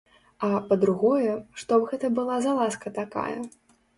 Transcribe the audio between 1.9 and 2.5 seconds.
гэта была